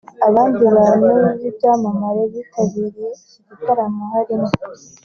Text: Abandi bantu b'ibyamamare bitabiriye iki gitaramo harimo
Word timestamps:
Abandi 0.27 0.63
bantu 0.77 1.09
b'ibyamamare 1.39 2.21
bitabiriye 2.33 3.09
iki 3.19 3.39
gitaramo 3.47 4.01
harimo 4.13 4.49